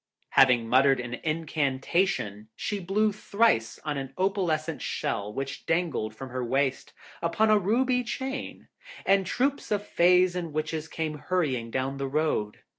Having 0.29 0.67
muttered 0.67 0.99
an 0.99 1.13
incantation, 1.23 2.49
she 2.55 2.79
blew 2.79 3.11
thrice 3.11 3.77
on 3.85 3.99
an 3.99 4.13
opalescent 4.17 4.81
shell 4.81 5.31
which 5.31 5.67
dangled 5.67 6.15
from 6.15 6.29
her 6.29 6.43
waist 6.43 6.91
upon 7.21 7.51
a 7.51 7.59
ruby 7.59 8.03
chain; 8.03 8.67
and 9.05 9.27
troops 9.27 9.69
of 9.69 9.85
Fays 9.85 10.35
and 10.35 10.53
Witches 10.53 10.87
came 10.87 11.19
hurrying 11.19 11.69
down 11.69 11.97
the 11.97 12.07
road. 12.07 12.61